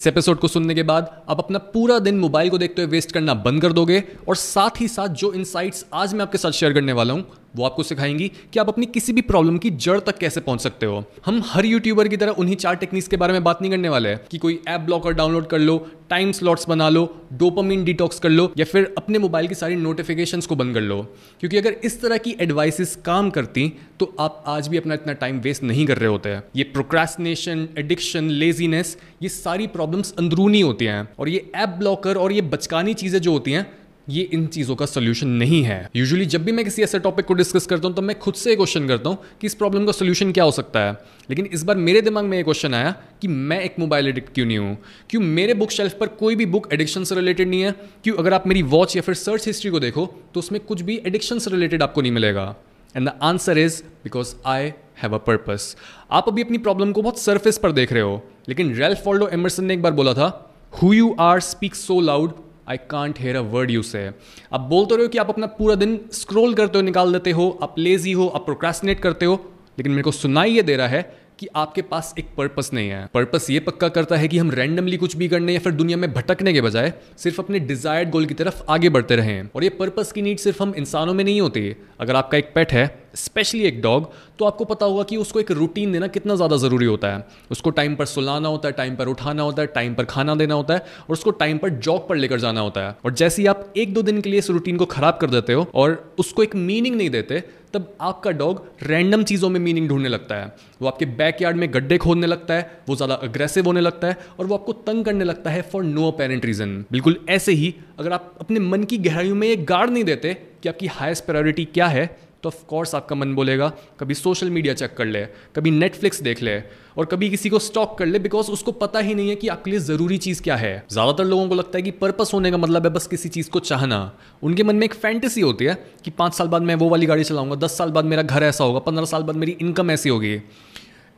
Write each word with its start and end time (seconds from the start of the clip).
इस 0.00 0.06
एपिसोड 0.06 0.38
को 0.38 0.48
सुनने 0.48 0.74
के 0.74 0.82
बाद 0.82 1.10
आप 1.28 1.38
अपना 1.38 1.58
पूरा 1.68 1.98
दिन 1.98 2.18
मोबाइल 2.18 2.50
को 2.50 2.58
देखते 2.58 2.82
हुए 2.82 2.90
वेस्ट 2.90 3.12
करना 3.12 3.34
बंद 3.36 3.62
कर 3.62 3.72
दोगे 3.72 4.02
और 4.28 4.36
साथ 4.36 4.80
ही 4.80 4.86
साथ 4.88 5.08
जो 5.14 5.32
इनसाइट्स 5.32 5.84
आज 5.94 6.14
मैं 6.14 6.22
आपके 6.22 6.38
साथ 6.38 6.50
शेयर 6.50 6.72
करने 6.72 6.92
वाला 6.92 7.14
हूँ 7.14 7.24
वो 7.58 7.64
आपको 7.64 7.82
सिखाएँगी 7.82 8.30
कि 8.52 8.58
आप 8.58 8.68
अपनी 8.68 8.86
किसी 8.88 9.12
भी 9.12 9.22
प्रॉब्लम 9.24 9.58
की 9.58 9.70
जड़ 9.78 9.98
तक 10.00 10.18
कैसे 10.18 10.40
पहुँच 10.40 10.60
सकते 10.60 10.86
हो। 10.86 11.04
हम 11.26 11.42
हर 11.46 11.66
यूट्यूबर 11.66 12.08
की 12.08 12.16
तरह 12.16 12.32
उन्हीं 12.38 12.56
चार 12.56 12.76
टेक्निक्स 12.76 13.08
के 13.08 13.16
बारे 13.16 13.32
में 13.32 13.44
बात 13.44 13.62
नहीं 13.62 13.70
करने 13.70 13.88
वाले 13.88 14.14
कि 14.30 14.38
कोई 14.38 14.60
ऐप 14.68 14.80
ब्लॉकर 14.80 15.12
डाउनलोड 15.14 15.46
कर 15.46 15.58
लो 15.58 15.78
टाइम 16.10 16.30
स्लॉट्स 16.32 16.68
बना 16.68 16.88
लो 16.88 17.04
डोपामिन 17.32 17.84
डिटॉक्स 17.84 18.18
कर 18.18 18.28
लो, 18.28 18.52
या 18.58 18.64
फिर 18.64 18.94
अपने 18.98 19.18
मोबाइल 19.18 19.48
की 19.48 19.54
सारी 19.54 19.74
नोटिफिकेशंस 19.76 20.46
को 20.46 20.56
बंद 20.56 20.74
कर 20.74 20.80
लो। 20.80 21.00
क्योंकि 21.40 21.56
अगर 21.56 21.76
इस 21.84 22.00
तरह 22.02 22.18
की 22.18 22.34
एडवाइसेस 22.40 22.94
काम 23.04 23.30
करती 23.30 23.72
तो 24.00 24.14
आप 24.20 24.44
आज 24.46 24.68
भी 24.68 24.76
अपना 24.76 24.94
इतना 24.94 25.12
टाइम 25.14 25.40
वेस्ट 25.40 25.62
नहीं 25.62 25.86
कर 25.86 25.98
रहे 25.98 26.08
होते 26.08 26.28
हैं। 26.28 26.42
ये 26.56 26.64
प्रोक्रेस्टिनेशन 26.72 27.68
एडिक्शन 27.78 28.28
लेजीनेस 28.32 28.96
ये 29.22 29.28
सारी 29.28 29.66
प्रॉब्लम्स 29.68 30.14
अंदरूनी 30.18 30.60
होती 30.60 30.84
हैं। 30.84 31.08
और 31.18 31.28
ये 31.28 31.50
ऐप 31.56 31.68
ब्लॉकर 31.78 32.16
और 32.16 32.32
ये 32.32 32.42
बचकानी 32.48 32.94
चीज़ें 32.94 33.20
जो 33.20 33.32
होती 33.32 33.52
हैं 33.52 33.66
ये 34.08 34.22
इन 34.32 34.46
चीज़ों 34.46 34.74
का 34.76 34.86
सोल्यूशन 34.86 35.28
नहीं 35.28 35.62
है। 35.62 35.88
यूजुअली 35.96 36.26
जब 36.26 36.44
भी 36.44 36.52
मैं 36.52 36.64
किसी 36.64 36.82
ऐसे 36.82 36.98
टॉपिक 36.98 37.26
को 37.26 37.34
डिस्कस 37.34 37.66
करता 37.66 37.88
हूँ 37.88 37.94
तो 37.96 38.02
मैं 38.02 38.18
खुद 38.18 38.34
से 38.34 38.54
क्वेश्चन 38.56 38.86
करता 38.88 39.08
हूँ 39.08 39.18
कि 39.40 39.46
इस 39.46 39.54
प्रॉब्लम 39.54 39.86
का 39.86 39.92
सोल्यूशन 39.92 40.32
क्या 40.32 40.44
हो 40.44 40.50
सकता 40.50 40.80
है। 40.80 40.92
लेकिन 41.30 41.46
इस 41.46 41.62
बार 41.62 41.76
मेरे 41.78 42.00
दिमाग 42.02 42.24
में 42.24 42.38
एक 42.38 42.44
क्वेश्चन 42.44 42.74
आया 42.74 42.94
कि 43.22 43.28
मैं 43.28 43.60
एक 43.60 43.74
मोबाइल 43.80 44.08
एडिक्ट 44.08 44.32
क्यों 44.34 44.46
नहीं 44.46 44.58
हूँ? 44.58 44.76
क्यों 45.10 45.20
मेरे 45.22 45.54
बुक 45.54 45.70
शेल्फ 45.70 45.98
पर 46.00 46.06
कोई 46.20 46.36
भी 46.36 46.46
बुक 46.46 46.72
एडिक्शन 46.72 47.04
से 47.04 47.14
रिलेटेड 47.14 47.48
नहीं 47.48 47.60
है? 47.62 47.74
क्यों 48.04 48.16
अगर 48.16 48.34
आप 48.34 48.46
मेरी 48.46 48.62
वॉच 48.64 48.96
या 48.96 49.02
फिर 49.02 49.14
सर्च 49.16 49.46
हिस्ट्री 49.46 49.70
को 49.70 49.80
देखो 49.80 50.06
तो 50.34 50.40
उसमें 50.40 50.60
कुछ 50.62 50.82
भी 50.82 51.00
एडिक्शन 51.06 51.38
से 51.38 51.50
रिलेटेड 51.50 51.82
आपको 51.82 52.02
नहीं 52.02 52.12
मिलेगा। 52.12 52.54
And 52.94 53.08
the 53.08 53.12
answer 53.22 53.58
is 53.58 53.82
because 54.04 54.34
I 54.46 54.72
have 55.02 55.14
a 55.14 55.18
purpose 55.18 55.74
आप 56.10 56.28
अभी 56.28 56.42
अपनी 56.42 56.58
प्रॉब्लम 56.58 56.92
को 56.92 57.02
बहुत 57.02 57.18
सरफेस 57.18 57.58
पर 57.58 57.72
देख 57.72 57.92
रहे 57.92 58.02
हो, 58.02 58.22
लेकिन 58.48 58.74
रेल्फ 58.74 59.06
वॉल्डो 59.06 59.28
एमरसन 59.28 59.64
ने 59.64 59.74
एक 59.74 59.82
बार 59.82 59.92
बोला 59.92 60.14
था 60.14 60.28
who 60.72 60.92
you 60.92 61.14
are 61.20 61.40
speak 61.40 61.74
so 61.74 62.00
loud 62.00 62.32
I 62.68 62.76
can't 62.76 63.20
hear 63.20 63.36
a 63.36 63.40
word 63.40 63.70
you 63.70 63.82
say 63.82 64.10
आप 64.52 64.60
बोलते 64.60 64.94
रहे 64.94 65.04
हो 65.04 65.08
कि 65.08 65.18
आप 65.18 65.28
अपना 65.28 65.46
पूरा 65.46 65.74
दिन 65.74 66.00
स्क्रोल 66.12 66.54
करते 66.54 66.78
हो, 66.78 66.82
निकाल 66.82 67.12
देते 67.12 67.30
हो, 67.30 67.58
आप 67.62 67.78
लेजी 67.78 68.12
हो, 68.12 68.26
आप 68.28 68.44
प्रोक्रेस्टिनेट 68.44 69.00
करते 69.00 69.26
हो, 69.26 69.34
लेकिन 69.78 69.92
मेरे 69.92 70.02
को 70.02 70.10
सुनाई 70.10 70.50
ये 70.50 70.62
दे 70.62 70.76
रहा 70.76 70.86
है 70.86 71.28
कि 71.38 71.48
आपके 71.56 71.82
पास 71.82 72.14
एक 72.18 72.26
पर्पस 72.36 72.70
नहीं 72.74 72.88
है। 72.88 73.08
पर्पस 73.14 73.50
ये 73.50 73.60
पक्का 73.60 73.88
करता 73.88 74.16
है 74.16 74.28
कि 74.28 74.38
हम 74.38 74.50
रैंडमली 74.50 74.96
कुछ 74.96 75.16
भी 75.16 75.28
करने 75.28 75.52
या 75.52 75.58
फिर 75.58 75.72
दुनिया 75.72 75.96
में 75.96 76.12
भटकने 76.12 76.52
के 76.52 76.60
बजाय 76.60 76.92
सिर्फ़ 77.18 77.40
अपने 77.42 77.58
डिजायर्ड 77.58 78.10
गोल 78.10 78.26
की 78.26 78.34
तरफ़ 78.34 78.62
आगे 78.68 78.88
बढ़ते 78.88 79.16
रहें। 79.16 79.48
और 79.54 79.64
ये 79.64 79.70
पर्पस 79.70 80.12
की 80.12 80.22
नीड 80.22 80.38
सिर्फ़ 80.38 80.62
हम 80.62 80.74
इंसानों 80.74 81.14
में 81.14 81.24
नहीं 81.24 81.40
होती। 81.40 81.76
अगर 82.00 82.16
आपका 82.16 82.38
एक 82.38 82.52
पेट 82.54 82.72
है 82.72 82.86
स्पेशली 83.14 83.64
एक 83.64 83.80
डॉग 83.82 84.10
तो 84.38 84.44
आपको 84.44 84.64
पता 84.64 84.86
होगा 84.86 85.02
कि 85.02 85.16
उसको 85.16 85.40
एक 85.40 85.50
रूटीन 85.50 85.92
देना 85.92 86.06
कितना 86.08 86.34
ज़्यादा 86.34 86.56
ज़रूरी 86.56 86.86
होता 86.86 87.08
है। 87.08 87.26
उसको 87.50 87.70
टाइम 87.70 87.94
पर 87.96 88.06
सुलाना 88.06 88.48
होता 88.48 88.68
है 88.68 88.72
टाइम 88.74 88.96
पर 88.96 89.08
उठाना 89.08 89.42
होता 89.42 89.62
है 89.62 89.68
टाइम 89.74 89.94
पर 89.94 90.04
खाना 90.06 90.34
देना 90.34 90.54
होता 90.54 90.74
है 90.74 90.80
और 90.80 91.12
उसको 91.12 91.30
टाइम 91.32 91.58
पर 91.58 91.70
जॉग 91.70 92.08
पर 92.08 92.16
लेकर 92.16 92.40
जाना 92.40 92.60
होता 92.60 92.86
है। 92.86 92.96
और 93.04 93.14
जैसे 93.14 93.42
ही 93.42 93.46
आप 93.48 93.72
एक 93.76 93.94
दो 93.94 94.02
दिन 94.02 94.20
के 94.20 94.30
लिए 94.30 94.38
इस 94.38 94.50
रूटीन 94.50 94.76
को 94.76 94.86
खराब 94.86 95.18
कर 95.20 95.30
देते 95.30 95.52
हो 95.52 95.66
और 95.74 96.14
उसको 96.18 96.42
एक 96.42 96.54
मीनिंग 96.56 96.96
नहीं 96.96 97.10
देते, 97.10 97.42
तब 97.74 97.96
आपका 98.00 98.30
डॉग 98.32 98.62
रैंडम 98.82 99.22
चीज़ों 99.24 99.48
में 99.50 99.58
मीनिंग 99.60 99.88
ढूँढने 99.88 100.08
लगता 100.08 100.34
है। 100.34 100.52
वो 100.82 100.88
आपके 100.88 101.06
बैकयार्ड 101.06 101.56
में 101.56 101.68
गड्ढे 101.74 101.98
खोदने 101.98 102.26
लगता 102.26 102.54
है, 102.54 102.70
वो 102.88 102.96
ज़्यादा 102.96 103.14
अग्रेसिव 103.16 103.66
होने 103.66 103.80
लगता 103.80 104.08
है 104.08 104.16
और 104.38 104.46
वो 104.46 104.54
आपको 104.54 104.72
तंग 104.84 105.04
करने 105.04 105.24
लगता 105.24 105.50
है 105.50 105.62
फॉर 105.62 105.84
नो 105.84 106.10
अपेरेंट 106.10 106.44
रीज़न 106.44 106.84
बिल्कुल 106.92 107.18
ऐसे 107.28 107.52
ही 107.52 107.74
अगर 107.98 108.12
आप 108.12 108.34
अपने 108.40 108.60
मन 108.60 108.84
की 108.84 108.98
गहराइयों 108.98 109.34
में 109.34 109.46
ये 109.48 109.56
गाड़ 109.64 109.88
नहीं 109.90 110.04
देते 110.04 110.34
कि 110.62 110.68
आपकी 110.68 110.86
हाईएस्ट 110.88 111.24
प्रायोरिटी 111.26 111.64
क्या 111.66 111.86
है 111.86 112.06
तो 112.42 112.48
ऑफ़ 112.48 112.64
कोर्स 112.68 112.94
आपका 112.94 113.16
मन 113.16 113.34
बोलेगा, 113.34 113.68
कभी 114.00 114.14
सोशल 114.14 114.50
मीडिया 114.50 114.74
चेक 114.74 114.94
कर 114.96 115.04
ले, 115.04 115.24
कभी 115.56 115.70
नेटफ्लिक्स 115.70 116.20
देख 116.22 116.42
ले, 116.42 116.58
और 116.96 117.04
कभी 117.04 117.30
किसी 117.30 117.48
को 117.48 117.58
स्टॉक 117.58 117.96
कर 117.98 118.06
ले 118.06 118.18
बिकॉज़ 118.18 118.50
उसको 118.50 118.72
पता 118.74 118.98
ही 118.98 119.14
नहीं 119.14 119.28
है 119.28 119.34
कि 119.36 119.48
आपके 119.48 119.70
लिए 119.70 119.80
ज़रूरी 119.80 120.18
चीज़ 120.18 120.42
क्या 120.42 120.56
है। 120.56 120.72
ज़्यादातर 120.90 121.24
लोगों 121.24 121.48
को 121.48 121.54
लगता 121.54 121.78
है 121.78 121.82
कि 121.82 121.90
पर्पस 121.92 122.30
होने 122.34 122.50
का 122.50 122.56
मतलब 122.56 122.86
है 122.86 122.92
बस 122.92 123.06
किसी 123.06 123.28
चीज़ 123.28 123.50
को 123.50 123.60
चाहना। 123.60 124.00
उनके 124.42 124.62
मन 124.62 124.76
में 124.76 124.84
एक 124.84 124.94
फैंटेसी 124.94 125.40
होती 125.40 125.64
है 125.64 125.74
कि 126.04 126.10
पाँच 126.10 126.34
साल 126.34 126.48
बाद 126.48 126.62
मैं 126.62 126.74
वो 126.74 126.88
वाली 126.88 127.06
गाड़ी 127.06 127.24
चलाऊँगा, 127.24 127.56
दस 127.56 127.76
साल 127.78 127.90
बाद 127.90 128.04
मेरा 128.04 128.22
घर 128.22 128.42
ऐसा 128.42 128.64
होगा, 128.64 128.78
पंद्रह 128.80 129.04
साल 129.04 129.22
बाद 129.22 129.36
मेरी 129.36 129.56
इनकम 129.60 129.90
ऐसी 129.90 130.08
होगी। 130.08 130.40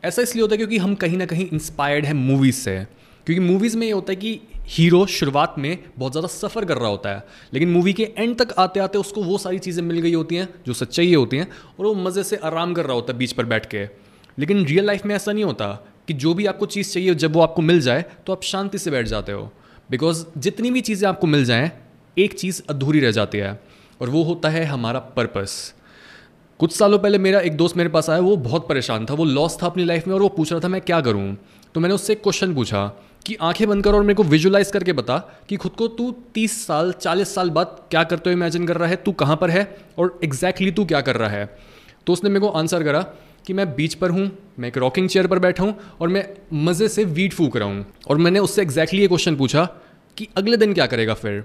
ऐसा 0.05 0.23
इसलिए 0.23 0.43
होता 0.43 0.53
है 0.53 0.57
क्योंकि 0.57 0.79
हम 0.79 0.95
कहीं 0.95 1.17
ना 1.17 1.27
कहीं 1.27 1.49
इंस्पायर्ड 1.53 2.05
है 2.05 2.15
मूवीज़ 2.15 2.57
से। 2.57 2.79
क्योंकि 3.31 3.47
मूवीज़ 3.47 3.77
में 3.77 3.87
ये 3.87 3.93
होता 3.93 4.13
है 4.13 4.17
कि 4.17 4.41
हीरो 4.69 5.05
शुरुआत 5.07 5.55
में 5.59 5.79
बहुत 5.99 6.13
ज़्यादा 6.13 6.29
सफ़र 6.29 6.65
कर 6.65 6.79
रहा 6.79 6.89
होता 6.89 7.11
है। 7.11 7.25
लेकिन 7.55 7.71
मूवी 7.71 7.93
के 7.93 8.09
एंड 8.19 8.37
तक 8.39 8.55
आते 8.59 8.81
आते 8.81 8.99
उसको 8.99 9.23
वो 9.23 9.39
सारी 9.39 9.59
चीज़ें 9.59 9.83
मिल 9.85 9.99
गई 9.99 10.13
होती 10.15 10.37
हैं, 10.37 10.49
जो 10.67 10.73
सच्चाई 10.73 11.15
होती 11.15 11.37
हैं, 11.37 11.49
और 11.79 11.87
वो 11.87 11.95
मज़े 11.97 12.23
से 12.25 12.37
आराम 12.37 12.75
कर 12.75 12.87
रहा 12.87 12.95
होता 12.95 13.13
है 13.13 13.19
बीच 13.19 13.33
पर 13.33 13.45
बैठ 13.45 13.67
के। 13.67 13.85
लेकिन 14.39 14.65
रियल 14.65 14.87
लाइफ 14.87 15.05
में 15.07 15.15
ऐसा 15.15 15.33
नहीं 15.33 15.45
होता 15.45 15.67
कि 16.09 16.15
जो 16.15 16.35
भी 16.35 16.47
आपको 16.47 16.67
चीज़ 16.67 16.93
चाहिए, 16.93 17.15
जब 17.15 17.33
वो 17.33 17.41
आपको 17.41 17.63
मिल 17.63 17.81
जाए 17.81 18.05
तो 18.27 18.33
आप 18.33 18.43
शांति 18.43 18.79
से 18.79 18.91
बैठ 18.91 19.07
जाते 19.07 19.33
हो। 19.33 19.51
बिकॉज़ 19.91 20.25
जितनी 20.39 20.71
भी 20.71 20.81
चीज़ें 20.81 21.09
आपको 21.09 21.27
मिल 21.27 21.45
जाएँ, 21.45 21.71
एक 22.17 22.35
चीज़ 22.35 22.63
अधूरी 22.71 23.01
रह 23.01 23.11
जाती 23.11 23.39
है, 23.39 23.61
और 24.01 24.11
वो 24.11 24.23
होता 24.23 24.49
है 24.49 24.65
हमारा 24.65 25.01
पर्पस 25.17 25.75
कुछ 26.61 26.73
सालों 26.73 26.99
पहले 26.99 27.19
मेरा 27.19 27.41
एक 27.41 27.57
दोस्त 27.57 27.77
मेरे 27.77 27.89
पास 27.89 28.11
आया, 28.11 28.21
वो 28.21 28.37
बहुत 28.39 28.69
परेशान 28.69 29.07
था, 29.07 29.15
वो 29.15 29.25
लॉस 29.25 29.59
था 29.63 29.67
अपनी 29.67 29.85
लाइफ 29.85 30.07
में, 30.07 30.15
और 30.15 30.23
वो 30.23 30.29
पूछ 30.29 30.53
रहा 30.53 30.61
था, 30.61 30.69
मैं 30.69 30.81
क्या 30.81 31.01
करूँ? 31.01 31.37
तो 31.75 31.81
मैंने 31.81 31.95
उससे 31.95 32.13
एक 32.13 32.23
क्वेश्चन 32.23 32.55
पूछा 32.55 32.87
कि 33.27 33.37
आँखें 33.41 33.69
बंद 33.69 33.85
कर 33.85 33.95
और 33.95 34.03
मेरे 34.03 34.15
को 34.15 34.23
विजुलाइज 34.23 34.71
करके 34.71 34.93
बता 34.93 35.17
कि 35.49 35.57
खुद 35.57 35.73
को 35.73 35.89
तू 35.89 36.11
तीस 36.35 36.67
साल, 36.67 36.93
चालीस 36.93 37.35
साल 37.35 37.51
बाद 37.51 37.77
क्या 37.91 38.05
करते 38.05 38.31
हुए 38.31 38.37
इमेजिन 38.37 38.67
कर 38.67 38.77
रहा 38.77 38.89
है? 38.89 38.97
तू 38.97 39.13
कहाँ 39.13 39.37
पर 39.37 39.51
है? 39.51 39.77
और 39.99 40.19
एग्जैक्टली 40.25 40.67
exactly 40.67 40.77
तू 40.77 40.85
क्या 40.85 41.01
कर 41.01 41.17
रहा 41.17 41.29
है? 41.29 41.59
तो 42.07 42.13
उसने 42.13 42.31
मेरे 42.31 42.41
को 42.41 42.49
आंसर 42.49 42.83
करा 42.83 43.03
कि 43.47 43.53
मैं 43.53 43.75
बीच 43.75 43.95
पर 43.95 44.11
हूँ, 44.11 44.31
मैं 44.59 44.69
एक 44.69 44.79
रॉकिंग 44.79 45.09
चेयर 45.09 45.27
पर 45.27 45.39
बैठा 45.39 45.65
हूँ 45.65 45.75
और 46.01 46.09
मैं 46.09 46.27
मज़े 46.53 46.89
से 46.89 47.05
वीट 47.05 47.33
फूक 47.33 47.57
रहा 47.57 47.69
हूँ। 47.69 47.87
और 48.09 48.17
मैंने 48.17 48.39
उससे 48.39 48.63
एग्जैक्टली 48.63 49.01
ये 49.01 49.09
क्वेश्चन 49.09 49.37
पूछा 49.37 49.65
कि 50.17 50.29
अगले 50.37 50.57
दिन 50.57 50.75
क्या 50.75 50.87
करेगा 50.87 51.15
फिर? 51.15 51.41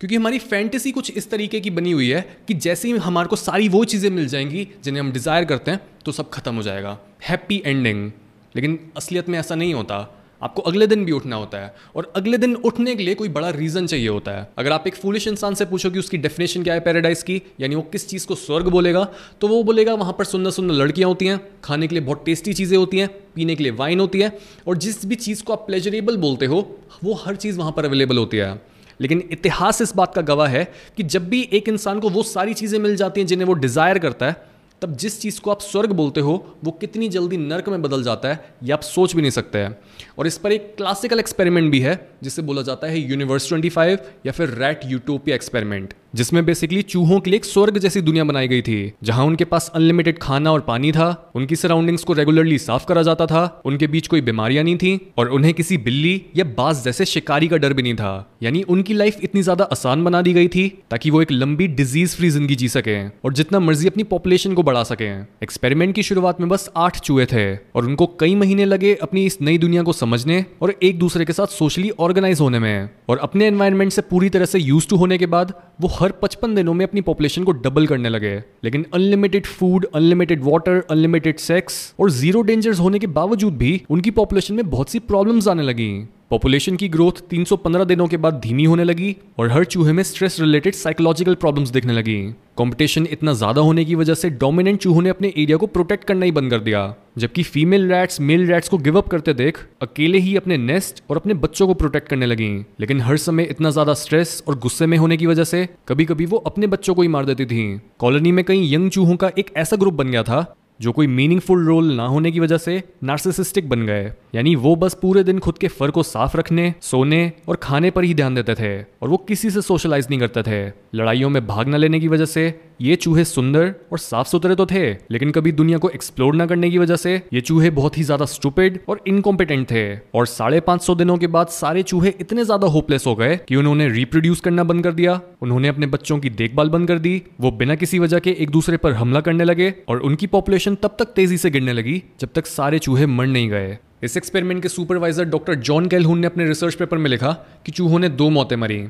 क्योंकि 0.00 0.16
हमारी 0.16 0.38
फैंटेसी 0.38 0.90
कुछ 0.92 1.10
इस 1.10 1.30
तरीके 1.30 1.60
की 1.60 1.70
बनी 1.70 1.92
हुई 1.92 2.08
है 2.10 2.20
कि 2.48 2.54
जैसे 2.54 2.88
ही 2.88 2.96
हमारे 2.98 3.28
को 3.28 3.36
सारी 3.36 3.68
वो 3.68 3.84
चीज़ें 3.84 4.10
मिल 4.10 4.28
जाएँगी 4.28 4.68
जिन्हें 4.84 5.02
हम 5.02 5.12
डिज़ायर 5.12 5.44
करते 5.44 5.70
हैं 5.70 5.80
तो 6.04 6.12
सब 6.12 6.30
खत्म 6.30 6.54
हो 6.54 6.62
जाएगा। 6.62 6.98
हैप्पी 7.22 7.62
एंडिंग 7.66 8.10
लेकिन 8.56 8.78
असलियत 8.96 9.28
में 9.28 9.38
ऐसा 9.38 9.54
नहीं 9.54 9.74
होता। 9.74 10.17
आपको 10.42 10.62
अगले 10.62 10.86
दिन 10.86 11.04
भी 11.04 11.12
उठना 11.12 11.36
होता 11.36 11.58
है। 11.58 11.74
और 11.96 12.12
अगले 12.16 12.38
दिन 12.38 12.54
उठने 12.56 12.94
के 12.96 13.02
लिए 13.02 13.14
कोई 13.14 13.28
बड़ा 13.28 13.50
रीजन 13.50 13.86
चाहिए 13.86 14.08
होता 14.08 14.32
है। 14.32 14.48
अगर 14.58 14.72
आप 14.72 14.86
एक 14.86 14.94
फूलिश 14.94 15.26
इंसान 15.28 15.54
से 15.54 15.64
पूछो 15.64 15.90
कि 15.90 15.98
उसकी 15.98 16.18
डेफिनेशन 16.18 16.62
क्या 16.62 16.74
है 16.74 16.80
पैराडाइज 16.80 17.22
की, 17.22 17.40
यानी 17.60 17.74
वो 17.74 17.82
किस 17.82 18.08
चीज़ 18.08 18.26
को 18.26 18.34
स्वर्ग 18.36 18.68
बोलेगा 18.68 19.06
तो 19.40 19.48
वो 19.48 19.62
बोलेगा 19.62 19.94
वहाँ 19.94 20.12
पर 20.12 20.24
सुंदर 20.24 20.50
सुंदर 20.50 20.74
लड़कियाँ 20.74 21.08
होती 21.08 21.26
हैं, 21.26 21.40
खाने 21.64 21.86
के 21.86 21.94
लिए 21.94 22.04
बहुत 22.04 22.24
टेस्टी 22.24 22.52
चीज़ें 22.52 22.76
होती 22.78 22.98
हैं, 22.98 23.08
पीने 23.34 23.56
के 23.56 23.62
लिए 23.62 23.72
वाइन 23.72 24.00
होती 24.00 24.20
है, 24.20 24.32
और 24.68 24.76
जिस 24.76 25.04
भी 25.06 25.14
चीज़ 25.16 25.42
को 25.44 25.52
आप 25.52 25.64
प्लेजरेबल 25.66 26.16
बोलते 26.16 26.46
हो, 26.46 26.66
वो 27.04 27.14
हर 27.16 27.36
चीज़ 27.36 27.58
वहाँ 27.58 27.72
पर 27.72 27.84
अवेलेबल 27.84 28.18
होती 28.18 28.36
है। 28.36 28.60
लेकिन 29.00 29.22
इतिहास 29.32 29.80
इस 29.82 29.94
बात 29.96 30.14
का 30.14 30.22
गवाह 30.22 30.48
है 30.48 30.64
कि 30.96 31.02
जब 31.04 31.28
भी 31.28 31.48
एक 31.52 31.68
इंसान 31.68 32.00
को 32.00 32.08
वो 32.08 32.22
सारी 32.22 32.54
चीज़ें 32.54 32.78
मिल 32.78 32.96
जाती 32.96 33.20
हैं 33.20 33.26
जिन्हें 33.26 33.46
वो 33.46 33.54
डिज़ायर 33.54 33.98
करता 33.98 34.26
है 34.26 34.47
तब 34.82 34.96
जिस 34.96 35.20
चीज़ 35.20 35.40
को 35.40 35.50
आप 35.50 35.60
स्वर्ग 35.60 35.92
बोलते 35.92 36.20
हो, 36.20 36.56
वो 36.64 36.70
कितनी 36.70 37.08
जल्दी 37.08 37.36
नर्क 37.36 37.68
में 37.68 37.82
बदल 37.82 38.02
जाता 38.02 38.28
है, 38.28 38.54
ये 38.62 38.72
आप 38.72 38.80
सोच 38.80 39.14
भी 39.14 39.20
नहीं 39.20 39.30
सकते 39.30 39.58
हैं। 39.58 39.78
और 40.18 40.26
इस 40.26 40.38
पर 40.38 40.52
एक 40.52 40.74
क्लासिकल 40.76 41.18
एक्सपेरिमेंट 41.18 41.72
भी 41.72 41.80
है, 41.80 42.10
जिसे 42.22 42.42
बोला 42.42 42.62
जाता 42.62 42.86
है 42.86 43.00
यूनिवर्स 43.00 43.52
25 43.52 43.98
या 44.26 44.32
फिर 44.32 44.48
रैट 44.48 44.80
यूटोपिया 44.84 45.36
एक्सपेरिमेंट 45.36 45.94
जिसमें 46.14 46.44
बेसिकली 46.46 46.82
चूहों 46.82 47.18
के 47.20 47.30
लिए 47.30 47.36
एक 47.36 47.44
स्वर्ग 47.44 47.78
जैसी 47.78 48.00
दुनिया 48.00 48.24
बनाई 48.24 48.48
गई 48.48 48.62
थी, 48.62 48.92
जहाँ 49.04 49.24
उनके 49.24 49.44
पास 49.44 49.70
अनलिमिटेड 49.74 50.18
खाना 50.18 50.52
और 50.52 50.60
पानी 50.60 50.92
था, 50.92 51.30
उनकी 51.34 51.56
सराउंडिंग्स 51.56 52.04
को 52.04 52.12
रेगुलरली 52.12 52.58
साफ़ 52.58 52.86
करा 52.86 53.02
जाता 53.02 53.26
था, 53.26 53.62
उनके 53.64 53.86
बीच 53.86 54.06
कोई 54.06 54.20
बीमारियाँ 54.20 54.64
नहीं 54.64 54.76
थी, 54.76 55.12
और 55.18 55.28
उन्हें 55.28 55.52
किसी 55.54 55.78
बिल्ली 55.78 56.14
या 56.36 56.44
बाज 56.56 56.82
जैसे 56.84 57.04
शिकारी 57.04 57.48
का 57.48 57.56
डर 57.56 57.72
भी 57.72 57.82
नहीं 57.82 57.94
था। 57.94 58.38
यानी 58.42 58.62
उनकी 58.62 58.94
लाइफ 58.94 59.18
इतनी 59.22 59.42
ज़्यादा 59.42 59.64
आसान 59.72 60.04
बना 60.04 60.22
दी 60.22 60.32
गई 60.32 60.48
थी, 60.48 60.68
ताकि 60.90 61.10
वो 61.10 61.22
एक 61.22 61.32
लंबी 61.32 61.66
डिज़ीज़ 61.68 62.16
फ्री 62.16 62.30
ज़िंदगी 62.30 62.54
जी 62.54 62.68
सके, 62.68 62.98
और 63.08 63.32
जितना 63.32 63.60
मर्ज़ी 63.60 63.88
अपनी 63.88 64.02
पॉपुलेशन 64.06 64.54
को 64.54 64.62
बढ़ा 64.62 64.82
सके। 64.84 65.10
एक्सपेरिमेंट 65.42 65.94
की 65.94 66.02
शुरुआत 66.02 66.40
में 66.40 66.48
बस 66.48 66.68
आठ 66.76 67.00
चूहे 67.00 67.26
थे, 67.26 67.54
और 67.54 67.86
उनको 67.86 68.06
कई 68.20 68.34
महीने 68.34 68.64
लगे 68.64 68.94
अपनी 69.02 69.26
इस 69.26 69.38
नई 69.42 69.58
दुनिया 69.58 69.82
को 69.82 69.92
समझने 69.92 70.44
और 70.62 70.74
एक 70.82 70.98
दूसरे 70.98 71.24
के 71.24 71.32
साथ 71.32 71.46
सोशली 71.48 71.90
ऑर्गेनाइज 72.00 72.40
होने 72.40 72.58
में, 72.58 72.88
और 73.08 73.18
अपने 73.18 73.46
एनवायरमेंट 73.46 73.92
से 73.92 74.02
पूरी 74.02 74.28
तरह 74.28 74.44
से 74.44 74.58
यूज़ 74.58 74.88
टू 74.88 74.96
होने 74.96 75.18
के 75.18 75.26
बाद 75.26 75.52
वो 75.78 75.88
हर 75.92 76.12
पचपन 76.22 76.54
दिनों 76.54 76.72
में 76.74 76.84
अपनी 76.86 77.00
पॉपुलेशन 77.00 77.44
को 77.44 77.52
डबल 77.54 77.86
करने 77.86 78.08
लगे 78.08 78.28
हैं। 78.28 78.44
लेकिन 78.64 78.84
unlimited 78.94 79.46
food 79.46 79.86
unlimited 79.94 80.42
water 80.44 80.82
unlimited 80.90 81.38
sex 81.38 81.76
और 82.00 82.10
ज़ीरो 82.10 82.42
डेंजर्स 82.42 82.80
होने 82.80 82.98
के 82.98 83.06
बावजूद 83.06 83.56
भी 83.58 83.80
उनकी 83.90 84.10
पॉपुलेशन 84.10 84.54
में 84.54 84.70
बहुत 84.70 84.90
सी 84.90 84.98
प्रॉब्लम्स 85.00 85.48
आने 85.48 85.62
लगी 85.62 85.90
पॉपुलेशन 86.30 86.76
की 86.76 86.88
ग्रोथ 86.88 87.20
315 87.28 87.84
दिनों 87.86 88.06
के 88.06 88.16
बाद 88.16 88.40
धीमी 88.40 88.64
होने 88.64 88.84
लगी 88.84 89.14
और 89.38 89.50
हर 89.50 89.64
चूहे 89.64 89.92
में 89.92 90.02
स्ट्रेस 90.02 90.40
रिलेटेड 90.40 90.74
साइकोलॉजिकल 90.74 91.34
प्रॉब्लम्स 91.34 91.70
दिखने 91.70 91.92
लगी 91.92 92.20
कंपटीशन 92.58 93.06
इतना 93.12 93.32
ज़्यादा 93.32 93.60
होने 93.60 93.84
की 93.84 93.94
वजह 93.94 94.14
से 94.14 94.30
डोमिनेंट 94.40 94.80
चूहों 94.80 95.02
ने 95.02 95.08
अपने 95.08 95.32
एरिया 95.36 95.56
को 95.56 95.66
प्रोटेक्ट 95.66 96.04
करना 96.04 96.24
ही 96.24 96.32
बंद 96.32 96.50
कर 96.50 96.58
दिया। 96.60 96.82
जबकि 97.18 97.42
फीमेल 97.44 97.88
रैट्स 97.88 98.20
मेल 98.20 98.46
रैट्स 98.46 98.68
को 98.68 98.78
गिव 98.78 98.98
अप 98.98 99.08
करते 99.08 99.32
देख, 99.34 99.58
अकेले 99.82 100.18
ही 100.18 100.36
अपने 100.36 100.56
नेस्ट 100.56 101.02
और 101.10 101.16
अपने 101.16 101.34
बच्चों 101.36 101.66
को 101.66 101.74
प्रोटेक्ट 101.74 102.08
करने 102.08 102.26
लगी 102.26 102.50
लेकिन 102.80 103.00
हर 103.00 103.16
समय 103.18 103.48
इतना 103.50 103.70
ज़्यादा 103.70 103.94
स्ट्रेस 103.94 104.42
और 104.48 104.58
गुस्से 104.58 104.86
में 104.86 104.96
होने 104.98 105.16
की 105.16 105.26
वजह 105.26 105.44
से 105.44 105.66
कभी 105.88 106.04
कभी 106.04 106.26
वो 106.26 106.38
अपने 106.46 106.66
बच्चों 106.66 106.94
को 106.94 107.02
ही 107.02 107.08
मार 107.08 107.24
देती 107.24 107.46
थी। 107.46 107.80
कॉलोनी 107.98 108.32
में 108.32 108.44
कई 108.44 108.72
यंग 108.74 108.90
चूहों 108.90 109.16
का 109.16 109.30
एक 109.38 109.52
ऐसा 109.56 109.76
ग्रुप 109.76 109.94
बन 109.94 110.10
गया 110.10 110.22
था, 110.22 110.54
जो 110.80 110.92
कोई 110.92 111.06
मीनिंगफुल 111.06 111.64
रोल 111.66 111.92
ना 111.92 112.06
होने 112.06 112.30
की 112.32 112.40
वजह 112.40 112.58
से 112.58 112.82
नार्सिसिस्टिक 113.04 113.68
बन 113.68 113.86
गए। 113.86 114.04
यानी 114.34 114.54
वो 114.56 114.74
बस 114.76 114.94
पूरे 114.94 115.22
दिन 115.24 115.38
खुद 115.38 115.58
के 115.58 115.68
फर 115.68 115.90
को 115.90 116.02
साफ़ 116.02 116.36
रखने, 116.36 116.72
सोने 116.82 117.20
और 117.48 117.56
खाने 117.56 117.90
पर 117.90 118.04
ही 118.04 118.14
ध्यान 118.14 118.34
देते 118.34 118.54
थे, 118.54 118.78
और 118.82 119.08
वो 119.08 119.16
किसी 119.18 119.50
से 119.50 119.62
सोशलाइज 119.62 120.06
नहीं 120.10 120.20
करते 120.20 120.42
थे। 120.42 120.66
लड़ाइयों 120.94 121.30
में 121.30 121.46
भाग 121.46 121.68
न 121.68 121.76
लेने 121.76 122.00
की 122.00 122.08
वजह 122.08 122.24
से 122.26 122.48
ये 122.80 122.96
चूहे 122.96 123.24
सुंदर 123.24 123.74
और 123.92 123.98
साफ़ 123.98 124.28
सुथरे 124.28 124.54
तो 124.54 124.64
थे, 124.66 124.90
लेकिन 125.10 125.30
कभी 125.30 125.52
दुनिया 125.52 125.78
को 125.78 125.88
एक्सप्लोर 125.90 126.34
ना 126.34 126.46
करने 126.46 126.70
की 126.70 126.78
वजह 126.78 126.96
से 126.96 127.14
ये 127.32 127.40
चूहे 127.40 127.70
बहुत 127.70 127.98
ही 127.98 128.02
ज़्यादा 128.02 128.24
स्टूपिड 128.24 128.78
और 128.88 129.00
इनकॉम्पिटेंट 129.08 129.66
थे। 129.70 129.84
और 130.14 130.26
साढ़े 130.26 130.60
पाँच 130.60 130.82
सौ 130.82 130.94
दिनों 130.94 131.16
के 131.18 131.26
बाद 131.28 131.48
सारे 131.48 131.82
चूहे 131.84 132.12
इतने 132.20 132.44
ज़्यादा 132.44 132.66
होपलेस 132.66 133.06
हो 133.06 133.14
गए 133.14 133.36
कि 133.48 133.56
उन्होंने 133.56 133.88
रिप्रोड्यूस 133.88 134.40
करना 134.40 134.64
बंद 134.64 134.84
कर 134.84 134.92
दिया। 134.92 135.20
उन्होंने 135.42 135.68
अपने 135.68 135.86
बच्चों 135.88 136.18
की 136.18 136.30
देखभाल 136.32 136.68
बंद 136.68 136.88
कर 136.88 136.98
दी। 136.98 137.22
वो 137.40 137.50
बिना 137.52 137.74
किसी 137.74 137.98
वजह 137.98 138.18
के 138.18 138.36
एक 138.38 138.50
दूसरे 138.50 138.76
पर 138.76 138.92
हमला 138.94 139.20
करने 139.20 139.44
लगे 139.44 139.72
और 139.88 140.00
उनकी 140.00 140.26
पॉपुलेशन 140.28 140.74
तब 140.74 140.96
तक 140.98 141.12
तेज़ी 141.16 141.38
से 141.38 141.50
गिरने 141.50 141.72
लगी 141.72 142.02
जब 142.20 142.28
तक 142.34 142.46
सारे 142.46 142.78
चूहे 142.78 143.06
मर 143.08 143.26
नहीं 143.28 143.50
गए। 143.50 143.76
इस 144.04 144.16
एक्सपेरिमेंट 144.16 144.62
के 144.62 144.68
सुपरवाइजर 144.68 145.24
डॉक्टर 145.26 145.54
जॉन 145.66 145.86
कैलहून 145.88 146.18
ने 146.18 146.26
अपने 146.26 146.44
रिसर्च 146.46 146.74
पेपर 146.74 146.98
में 146.98 147.10
लिखा 147.10 147.32
कि 147.66 147.72
चूहों 147.72 147.98
ने 147.98 148.08
दो 148.10 148.28
मौतें 148.30 148.56
मरी। 148.56 148.82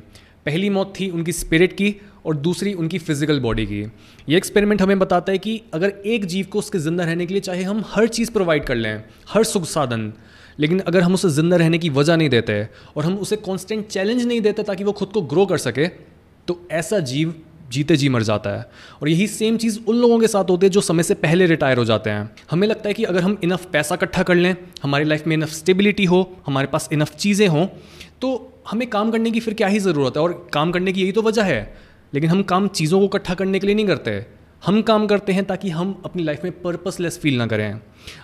पहली 0.46 0.70
मौत 0.70 0.92
थी 1.00 1.08
उनकी 1.10 1.32
स्पिरिट 1.32 1.72
की 1.72 1.94
और 2.26 2.36
दूसरी 2.36 2.72
उनकी 2.74 2.98
फ़िज़िकल 2.98 3.40
बॉडी 3.40 3.66
की। 3.66 3.80
ये 4.28 4.36
एक्सपेरिमेंट 4.36 4.82
हमें 4.82 4.98
बताता 4.98 5.32
है 5.32 5.38
कि 5.38 5.60
अगर 5.74 5.92
एक 6.06 6.24
जीव 6.26 6.46
को 6.46 6.58
उसके 6.58 6.78
ज़िंदा 6.78 7.04
रहने 7.04 7.26
के 7.26 7.34
लिए 7.34 7.40
चाहे, 7.40 7.62
हम 7.62 7.84
हर 7.86 8.08
चीज़ 8.08 8.30
प्रोवाइड 8.30 8.64
कर 8.64 8.74
लें, 8.74 9.02
हर 9.28 9.44
सुख 9.44 9.64
साधन, 9.66 10.12
लेकिन 10.58 10.80
अगर 10.80 11.00
हम 11.00 11.14
उसे 11.14 11.28
ज़िंदा 11.30 11.56
रहने 11.56 11.78
की 11.78 11.90
वजह 11.90 12.16
नहीं 12.16 12.28
देते 12.28 12.66
और 12.96 13.04
हम 13.04 13.16
उसे 13.16 13.36
कॉन्स्टेंट 13.38 13.86
चैलेंज 13.88 14.24
नहीं 14.24 14.40
देते 14.40 14.62
ताकि 14.62 14.84
वो 14.84 14.92
खुद 14.92 15.08
को 15.08 15.22
ग्रो 15.24 15.46
कर 15.46 15.58
सके 15.58 15.86
तो 16.48 16.60
ऐसा 16.72 16.98
जीव 17.00 17.34
जीते 17.70 17.96
जी 17.96 18.08
मर 18.08 18.22
जाता 18.22 18.50
है। 18.50 18.64
और 19.02 19.08
यही 19.08 19.26
सेम 19.28 19.56
चीज़ 19.56 19.78
उन 19.88 19.96
लोगों 19.96 20.18
के 20.20 20.28
साथ 20.28 20.50
होती 20.50 20.66
है 20.66 20.70
जो 20.70 20.80
समय 20.80 21.02
से 21.02 21.14
पहले 21.16 21.46
रिटायर 21.46 21.78
हो 21.78 21.84
जाते 21.84 22.10
हैं। 22.10 22.30
हमें 22.50 22.66
लगता 22.68 22.88
है 22.88 22.94
कि 22.94 23.04
अगर 23.04 23.22
हम 23.22 23.36
इनफ 23.44 23.66
पैसा 23.72 23.94
इकट्ठा 23.94 24.22
कर 24.22 24.34
लें, 24.34 24.56
हमारी 24.82 25.04
लाइफ 25.04 25.26
में 25.26 25.36
इनफ 25.36 25.52
स्टेबिलिटी 25.52 26.04
हो, 26.04 26.38
हमारे 26.46 26.66
पास 26.66 26.88
इनफ 26.92 27.14
चीज़ें 27.16 27.46
हों 27.48 27.66
तो 28.20 28.57
हमें 28.68 28.88
काम 28.90 29.10
करने 29.10 29.30
की 29.30 29.40
फिर 29.40 29.54
क्या 29.54 29.68
ही 29.68 29.78
ज़रूरत 29.80 30.16
है? 30.16 30.22
और 30.22 30.48
काम 30.52 30.72
करने 30.72 30.92
की 30.92 31.00
यही 31.02 31.12
तो 31.12 31.22
वजह 31.22 31.44
है। 31.44 31.74
लेकिन 32.14 32.30
हम 32.30 32.42
काम 32.44 32.68
चीज़ों 32.70 32.98
को 33.00 33.06
इकट्ठा 33.06 33.34
करने 33.34 33.58
के 33.58 33.66
लिए 33.66 33.76
नहीं 33.76 33.86
करते। 33.86 34.24
हम 34.62 34.80
काम 34.82 35.06
करते 35.06 35.32
हैं 35.32 35.44
ताकि 35.44 35.70
हम 35.70 36.00
अपनी 36.04 36.22
लाइफ 36.22 36.44
में 36.44 36.60
पर्पसलेस 36.62 37.18
फील 37.18 37.36
ना 37.38 37.46
करें। 37.46 37.80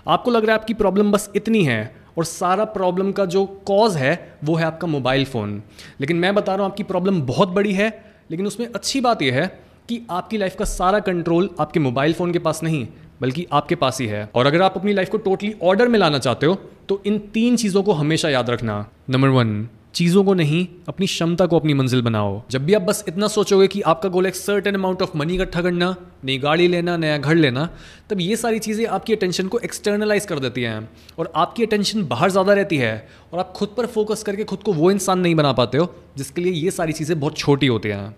आपको 0.08 0.30
लग 0.30 0.44
रहा 0.44 0.54
है 0.54 0.60
आपकी 0.60 0.74
प्रॉब्लम 0.74 1.12
बस 1.12 1.30
इतनी 1.36 1.62
है 1.64 1.94
और 2.18 2.24
सारा 2.24 2.64
प्रॉब्लम 2.72 3.12
का 3.12 3.24
जो 3.26 3.44
कॉज 3.66 3.96
है, 3.96 4.36
वो 4.44 4.54
है 4.54 4.64
आपका 4.64 4.86
मोबाइल 4.88 5.24
फ़ोन 5.24 5.62
लेकिन 6.00 6.16
मैं 6.16 6.34
बता 6.34 6.54
रहा 6.54 6.64
हूँ, 6.64 6.70
आपकी 6.72 6.82
प्रॉब्लम 6.84 7.20
बहुत 7.22 7.48
बड़ी 7.50 7.72
है, 7.72 7.88
लेकिन 8.30 8.46
उसमें 8.46 8.66
अच्छी 8.66 9.00
बात 9.00 9.22
यह 9.22 9.34
है 9.34 9.46
कि 9.88 10.00
आपकी 10.10 10.38
लाइफ 10.38 10.56
का 10.56 10.64
सारा 10.64 10.98
कंट्रोल 11.00 11.48
आपके 11.60 11.80
मोबाइल 11.80 12.12
फ़ोन 12.12 12.32
के 12.32 12.38
पास 12.38 12.62
नहीं, 12.62 12.86
बल्कि 13.20 13.46
आपके 13.52 13.74
पास 13.76 14.00
ही 14.00 14.06
है। 14.06 14.28
और 14.34 14.46
अगर 14.46 14.62
आप 14.62 14.76
अपनी 14.76 14.92
लाइफ 14.92 15.10
को 15.10 15.18
टोटली 15.20 15.54
ऑर्डर 15.62 15.88
में 15.88 15.98
लाना 15.98 16.18
चाहते 16.18 16.46
हो 16.46 16.54
तो 16.88 17.02
इन 17.06 17.18
तीन 17.34 17.56
चीज़ों 17.56 17.82
को 17.82 17.92
हमेशा 17.94 18.28
याद 18.28 18.50
रखना। 18.50 18.86
नंबर 19.10 19.28
वन 19.30 19.68
चीज़ों 19.94 20.22
को 20.24 20.34
नहीं, 20.34 20.66
अपनी 20.88 21.06
क्षमता 21.06 21.46
को 21.46 21.58
अपनी 21.58 21.74
मंजिल 21.74 22.00
बनाओ। 22.02 22.42
जब 22.50 22.64
भी 22.66 22.74
आप 22.74 22.82
बस 22.82 23.04
इतना 23.08 23.28
सोचोगे 23.28 23.66
कि 23.66 23.80
आपका 23.82 24.08
गोल 24.08 24.26
एक 24.26 24.36
सर्टेन 24.36 24.74
अमाउंट 24.74 25.02
ऑफ़ 25.02 25.16
मनी 25.16 25.34
इकट्ठा 25.34 25.62
करना, 25.62 25.94
नई 26.24 26.38
गाड़ी 26.38 26.66
लेना, 26.68 26.96
नया 26.96 27.18
घर 27.18 27.34
लेना, 27.34 27.68
तब 28.10 28.20
ये 28.20 28.36
सारी 28.36 28.58
चीज़ें 28.58 28.86
आपकी 28.88 29.12
अटेंशन 29.12 29.48
को 29.48 29.58
एक्सटर्नलाइज 29.60 30.26
कर 30.26 30.38
देती 30.38 30.62
हैं 30.62 30.88
और 31.18 31.32
आपकी 31.36 31.64
अटेंशन 31.64 32.06
बाहर 32.06 32.30
ज़्यादा 32.30 32.52
रहती 32.52 32.76
है 32.76 33.08
और 33.32 33.38
आप 33.38 33.52
खुद 33.56 33.74
पर 33.76 33.86
फोकस 33.88 34.22
करके 34.22 34.44
खुद 34.44 34.62
को 34.62 34.72
वो 34.72 34.90
इंसान 34.90 35.18
नहीं 35.20 35.34
बना 35.34 35.52
पाते 35.52 35.78
हो, 35.78 35.94
जिसके 36.16 36.42
लिए 36.42 36.52
ये 36.54 36.70
सारी 36.72 36.92
चीज़ें 36.92 37.18
बहुत 37.20 37.38
छोटी 37.38 37.66
होती 37.66 37.88
हैं। 37.88 38.14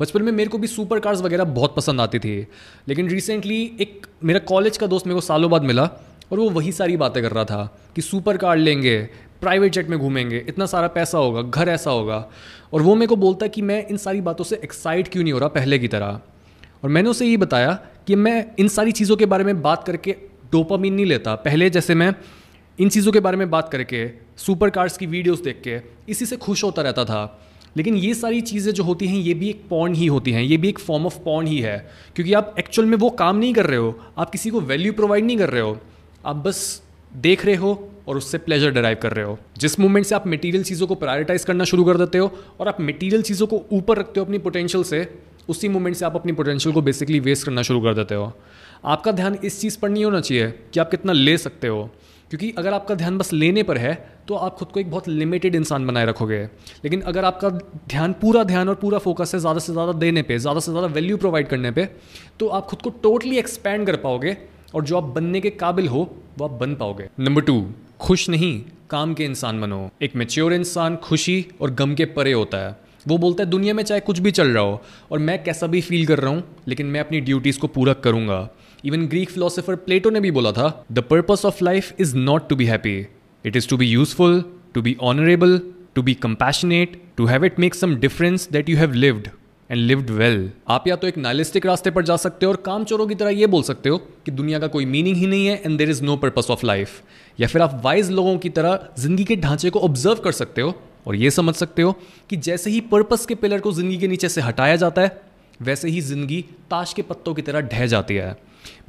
बचपन 0.00 0.22
में 0.22 0.32
मेरे 0.32 0.50
को 0.50 0.58
भी 0.58 0.66
सुपर 0.68 1.00
कार्स 1.00 1.20
वगैरह 1.22 1.44
बहुत 1.52 1.74
पसंद 1.76 2.00
आती 2.00 2.18
थी, 2.18 2.36
लेकिन 2.88 3.08
रिसेंटली 3.08 3.62
एक 3.80 4.06
मेरा 4.24 4.38
कॉलेज 4.46 4.76
का 4.76 4.86
दोस्त 4.86 5.06
मेरे 5.06 5.14
को 5.14 5.26
सालों 5.26 5.50
बाद 5.50 5.62
मिला 5.64 5.90
और 6.32 6.38
वो 6.38 6.48
वही 6.50 6.72
सारी 6.72 6.96
बातें 6.96 7.22
कर 7.22 7.32
रहा 7.32 7.44
था 7.44 7.78
कि 7.96 8.02
सुपर 8.02 8.36
कार 8.36 8.56
लेंगे 8.58 8.98
प्राइवेट 9.40 9.72
जेट 9.72 9.88
में 9.88 9.98
घूमेंगे, 9.98 10.44
इतना 10.48 10.66
सारा 10.66 10.88
पैसा 10.88 11.18
होगा, 11.18 11.42
घर 11.42 11.68
ऐसा 11.68 11.90
होगा। 11.90 12.28
और 12.72 12.82
वो 12.82 12.94
मेरे 12.94 13.06
को 13.06 13.16
बोलता 13.16 13.46
कि 13.46 13.62
मैं 13.62 13.86
इन 13.86 13.96
सारी 13.96 14.20
बातों 14.20 14.44
से 14.44 14.60
एक्साइट 14.64 15.08
क्यों 15.08 15.22
नहीं 15.22 15.32
हो 15.32 15.38
रहा 15.38 15.48
पहले 15.48 15.78
की 15.78 15.88
तरह? 15.88 16.20
और 16.84 16.90
मैंने 16.90 17.10
उसे 17.10 17.26
ये 17.26 17.36
बताया 17.36 17.80
कि 18.06 18.14
मैं 18.14 18.46
इन 18.58 18.68
सारी 18.68 18.92
चीज़ों 18.92 19.16
के 19.16 19.26
बारे 19.26 19.44
में 19.44 19.62
बात 19.62 19.84
करके 19.84 20.16
डोपामीन 20.52 20.94
नहीं 20.94 21.06
लेता। 21.06 21.34
पहले 21.34 21.70
जैसे 21.70 21.94
मैं 21.94 22.14
इन 22.80 22.88
चीज़ों 22.88 23.12
के 23.12 23.20
बारे 23.20 23.36
में 23.36 23.50
बात 23.50 23.68
करके 23.68 24.10
सुपर 24.36 24.70
कार्स 24.70 24.98
की 24.98 25.06
वीडियोस 25.06 25.42
देख 25.42 25.60
के, 25.64 25.80
इसी 26.08 26.26
से 26.26 26.36
खुश 26.36 26.64
होता 26.64 26.82
रहता 26.82 27.04
था। 27.04 27.42
लेकिन 27.76 27.96
ये 27.96 28.14
सारी 28.14 28.40
चीज़ें 28.40 28.72
जो 28.72 28.82
होती 28.82 29.06
हैं, 29.06 29.18
ये 29.18 29.34
भी 29.34 29.50
एक 29.50 29.64
पॉन 29.70 29.94
ही 29.94 30.06
होती 30.06 30.32
हैं, 30.32 30.42
ये 30.42 30.56
भी 30.56 30.68
एक 30.68 30.78
फॉर्म 30.78 31.06
ऑफ़ 31.06 31.18
पॉन 31.18 31.46
ही 31.46 31.60
है। 31.60 31.90
क्योंकि 32.14 32.32
आप 32.32 32.54
एक्चुअल 32.58 32.88
में 32.88 32.98
वो 32.98 33.10
काम 33.10 33.36
नहीं 33.36 33.54
कर 33.54 33.66
रहे 33.66 33.78
हो, 33.78 34.00
आप 34.18 34.30
किसी 34.30 34.50
को 34.50 34.60
वैल्यू 34.60 34.92
प्रोवाइड 34.92 35.24
नहीं 35.24 35.38
कर 35.38 35.50
रहे 35.50 35.62
हो। 35.62 35.78
आप 36.26 36.36
बस 36.36 36.82
देख 37.16 37.46
रहे 37.46 37.54
हो 37.54 37.90
और 38.06 38.16
उससे 38.16 38.38
प्लेजर 38.38 38.70
डराइव 38.70 38.98
कर 39.02 39.12
रहे 39.12 39.24
हो। 39.24 39.38
जिस 39.58 39.78
मूवमेंट 39.80 40.06
से 40.06 40.14
आप 40.14 40.26
मटेरियल 40.26 40.64
चीज़ों 40.64 40.86
को 40.86 40.94
प्रायोरिटाइज 40.94 41.44
करना 41.44 41.64
शुरू 41.64 41.84
कर 41.84 41.96
देते 41.96 42.18
हो 42.18 42.32
और 42.60 42.68
आप 42.68 42.80
मटेरियल 42.80 43.22
चीज़ों 43.22 43.46
को 43.46 43.62
ऊपर 43.72 43.98
रखते 43.98 44.20
हो 44.20 44.24
अपनी 44.26 44.38
पोटेंशियल 44.38 44.84
से, 44.84 45.06
उसी 45.48 45.68
मूवमेंट 45.68 45.96
से 45.96 46.04
आप 46.04 46.16
अपनी 46.16 46.32
पोटेंशियल 46.32 46.74
को 46.74 46.82
बेसिकली 46.82 47.20
वेस्ट 47.20 47.46
करना 47.46 47.62
शुरू 47.62 47.80
कर 47.80 47.94
देते 47.94 48.14
हो। 48.14 48.32
आपका 48.86 49.12
ध्यान 49.12 49.38
इस 49.44 49.60
चीज़ 49.60 49.78
पर 49.78 49.88
नहीं 49.88 50.04
होना 50.04 50.20
चाहिए 50.20 50.50
कि 50.74 50.80
आप 50.80 50.90
कितना 50.90 51.12
ले 51.12 51.36
सकते 51.38 51.68
हो। 51.68 51.88
क्योंकि 52.30 52.50
अगर 52.58 52.72
आपका 52.74 52.94
ध्यान 52.94 53.18
बस 53.18 53.32
लेने 53.32 53.62
पर 53.62 53.78
है 53.78 53.94
तो 54.28 54.34
आप 54.36 54.54
खुद 54.54 54.68
को 54.68 54.80
एक 54.80 54.90
बहुत 54.90 55.08
लिमिटेड 55.08 55.54
इंसान 55.54 55.86
बनाए 55.86 56.06
रखोगे। 56.06 56.42
लेकिन 56.84 57.00
अगर 57.02 57.24
आपका 57.24 57.48
ध्यान, 57.50 58.12
पूरा 58.12 58.42
ध्यान 58.44 58.68
और 58.68 58.74
पूरा 58.74 58.98
फोकस 58.98 59.34
है 59.34 59.40
ज़्यादा 59.40 59.60
से 59.60 59.72
ज़्यादा 59.72 59.92
देने 59.94 60.22
पे, 60.22 60.38
ज़्यादा 60.38 60.60
से 60.60 60.70
ज़्यादा 60.70 60.88
वैल्यू 60.88 61.16
प्रोवाइड 61.16 61.48
करने 61.48 61.70
पे 61.70 61.88
तो 62.40 62.48
आप 62.48 62.66
खुद 62.66 62.82
को 62.82 62.90
टोटली 63.02 63.38
एक्सपैंड 63.38 63.86
कर 63.86 63.96
पाओगे 63.98 64.36
और 64.74 64.84
जो 64.84 64.96
आप 64.96 65.04
बनने 65.14 65.40
के 65.40 65.50
काबिल 65.52 65.88
हो, 65.88 66.08
वो 66.38 66.44
आप 66.44 66.58
बन 66.60 66.74
पाओगे। 66.74 67.08
नंबर 67.20 67.42
टू 67.42 67.60
खुश 68.00 68.28
नहीं, 68.28 68.60
काम 68.90 69.12
के 69.14 69.24
इंसान 69.24 69.60
बनो। 69.60 69.88
एक 70.02 70.16
मेच्योर 70.16 70.52
इंसान 70.52 70.96
खुशी 70.96 71.44
और 71.60 71.70
गम 71.70 71.94
के 71.94 72.04
परे 72.06 72.32
होता 72.32 72.58
है। 72.58 72.76
वो 73.08 73.16
बोलता 73.18 73.42
है, 73.42 73.48
दुनिया 73.50 73.74
में 73.74 73.82
चाहे 73.82 74.00
कुछ 74.00 74.18
भी 74.18 74.30
चल 74.30 74.48
रहा 74.48 74.62
हो 74.62 74.80
और 75.12 75.18
मैं 75.18 75.42
कैसा 75.44 75.66
भी 75.66 75.80
फील 75.80 76.06
कर 76.06 76.18
रहा 76.18 76.30
हूँ, 76.30 76.42
लेकिन 76.68 76.86
मैं 76.86 77.00
अपनी 77.00 77.20
ड्यूटीज़ 77.20 77.58
को 77.58 77.66
पूरा 77.68 77.92
करूँगा। 78.04 78.48
इवन 78.84 79.06
ग्रीक 79.06 79.30
फिलोसोफर 79.30 79.76
प्लेटो 79.76 80.10
ने 80.10 80.20
भी 80.20 80.30
बोला 80.30 80.52
था 80.52 80.68
the 80.92 81.04
purpose 81.10 81.42
of 81.44 81.64
life 81.64 82.00
is 82.00 82.16
not 82.16 82.48
to 82.48 82.56
be 82.56 82.66
happy 82.66 82.96
it 83.44 83.56
is 83.56 83.68
to 83.68 83.76
be 83.76 83.86
useful 83.86 84.42
to 84.74 84.82
be 84.82 84.96
honourable 85.02 85.58
to 85.94 86.02
be 86.02 86.14
compassionate 86.22 87.00
to 87.16 87.26
have 87.26 87.44
it 87.44 87.58
make 87.58 87.74
some 87.74 87.96
difference 87.96 88.48
that 88.52 88.68
you 88.68 88.76
have 88.76 88.92
lived 88.94 89.28
and 89.70 89.80
lived 89.80 90.10
well 90.10 90.50
आप 90.68 90.86
या 90.88 90.96
तो 90.96 91.06
एक 91.06 91.16
nihilistic 91.18 91.66
रास्ते 91.66 91.90
पर 91.90 92.04
जा 92.04 92.16
सकते 92.16 92.46
हो 92.46 92.52
और 92.52 92.56
काम 92.56 92.84
चोरों 92.84 93.06
की 93.06 93.14
तरह 93.14 93.30
ये 93.30 93.46
बोल 93.46 93.62
सकते 93.62 93.88
हो 93.88 93.96
कि 93.98 94.30
दुनिया 94.30 94.58
का 94.58 94.66
कोई 94.66 94.84
मीनिंग 94.86 95.16
ही 95.16 95.26
नहीं 95.26 95.46
है 95.46 95.62
and 95.64 95.78
there 95.78 95.90
is 95.90 96.02
no 96.04 96.16
purpose 96.16 96.50
of 96.50 96.66
life 96.66 97.02
या 97.38 97.48
फिर 97.48 97.62
आप 97.62 97.80
वाइज 97.84 98.10
लोगों 98.10 98.36
की 98.38 98.50
तरह 98.50 98.88
ज़िंदगी 98.98 99.24
के 99.24 99.36
ढांचे 99.36 99.70
को 99.70 99.80
ऑब्ज़र्व 99.80 100.20
कर 100.24 100.32
सकते 100.32 100.62
हो 100.62 100.74
और 101.06 101.16
ये 101.16 101.30
समझ 101.30 101.54
सकते 101.54 101.82
हो 101.82 101.92
कि 102.30 102.36
जैसे 102.36 102.70
ही 102.70 102.80
पर्पस 102.80 103.26
के 103.26 103.34
पिलर 103.34 103.60
को 103.60 103.72
ज़िंदगी 103.72 103.98
के 103.98 104.08
नीचे 104.08 104.28
से 104.28 104.40
हटाया 104.40 104.76
जाता 104.76 105.02
है, 105.02 105.20
वैसे 105.62 105.88
ही 105.88 106.00
ज़िंदगी 106.00 106.44
ताश 106.70 106.92
के 106.92 107.02
पत्तों 107.02 107.34
की 107.34 107.42
तरह 107.42 107.60
ढह 107.60 107.86
जाती 107.86 108.14
है। 108.14 108.36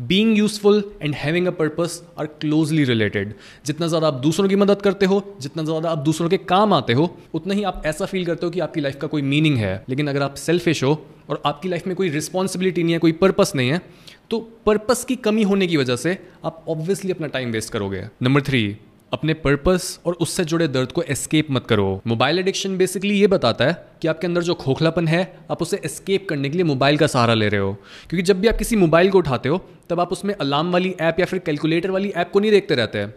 Being 0.03 0.37
useful 0.37 0.83
and 1.01 1.15
having 1.15 1.47
a 1.47 1.51
purpose 1.53 2.01
are 2.19 2.25
closely 2.41 2.83
related 2.85 3.33
जितना 3.65 3.87
ज़्यादा 3.87 4.07
आप 4.07 4.13
दूसरों 4.15 4.47
की 4.49 4.55
मदद 4.55 4.81
करते 4.81 5.05
हो, 5.05 5.21
जितना 5.41 5.63
ज़्यादा 5.63 5.89
आप 5.89 5.97
दूसरों 5.99 6.29
के 6.29 6.37
काम 6.39 6.73
आते 6.73 6.93
हो, 6.93 7.09
उतना 7.33 7.53
ही 7.53 7.63
आप 7.63 7.81
ऐसा 7.85 8.05
फील 8.05 8.25
करते 8.25 8.45
हो 8.45 8.51
कि 8.51 8.59
आपकी 8.59 8.81
लाइफ 8.81 8.97
का 9.01 9.07
कोई 9.07 9.21
मीनिंग 9.23 9.57
है। 9.57 9.83
लेकिन 9.89 10.07
अगर 10.07 10.21
आप 10.21 10.35
सेल्फिश 10.37 10.83
हो 10.83 10.93
और 11.29 11.41
आपकी 11.45 11.69
लाइफ 11.69 11.87
में 11.87 11.95
कोई 11.95 12.09
रिस्पॉन्सिबिलिटी 12.09 12.83
नहीं 12.83 12.93
है, 12.93 12.99
कोई 12.99 13.11
पर्पस 13.13 13.51
नहीं 13.55 13.69
है 13.69 13.81
तो 14.29 14.39
पर्पस 14.65 15.03
की 15.05 15.15
कमी 15.17 15.43
होने 15.43 15.67
की 15.67 15.77
वजह 15.77 15.95
से 15.95 16.17
आप 16.45 16.65
ऑब्वियसली 16.69 17.11
अपना 17.11 17.27
टाइम 17.29 17.51
वेस्ट 17.51 17.73
करोगे। 17.73 18.03
नंबर 18.23 18.41
थ्री 18.41 18.61
अपने 19.11 19.33
पर्पस 19.35 19.99
और 20.05 20.13
उससे 20.13 20.43
जुड़े 20.45 20.67
दर्द 20.67 20.91
को 20.91 21.01
एस्केप 21.03 21.51
मत 21.51 21.65
करो। 21.67 22.01
मोबाइल 22.07 22.39
एडिक्शन 22.39 22.77
बेसिकली 22.77 23.13
ये 23.13 23.27
बताता 23.27 23.65
है 23.65 23.75
कि 24.01 24.07
आपके 24.07 24.27
अंदर 24.27 24.41
जो 24.43 24.53
खोखलापन 24.55 25.07
है, 25.07 25.21
आप 25.51 25.61
उसे 25.61 25.79
एस्केप 25.85 26.27
करने 26.29 26.49
के 26.49 26.57
लिए 26.57 26.63
मोबाइल 26.65 26.97
का 26.97 27.07
सहारा 27.07 27.33
ले 27.33 27.47
रहे 27.49 27.61
हो। 27.61 27.73
क्योंकि 28.09 28.21
जब 28.23 28.39
भी 28.39 28.47
आप 28.47 28.57
किसी 28.57 28.75
मोबाइल 28.75 29.09
को 29.09 29.17
उठाते 29.17 29.49
हो, 29.49 29.61
तब 29.89 29.99
आप 29.99 30.11
उसमें 30.11 30.33
अलार्म 30.35 30.71
वाली 30.71 30.95
ऐप 31.01 31.19
या 31.19 31.25
फिर 31.25 31.39
कैलकुलेटर 31.39 31.91
वाली 31.91 32.09
ऐप 32.11 32.31
को 32.31 32.39
नहीं 32.39 32.51
देखते 32.51 32.75
रहते। 32.75 32.99
हैं 32.99 33.13